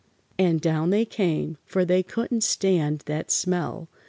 And 0.39 0.59
down 0.59 0.89
they 0.89 1.05
came, 1.05 1.59
for 1.63 1.85
they 1.85 2.01
couldn't 2.01 2.43
stand 2.43 3.03
that 3.05 3.29
smell. 3.29 3.87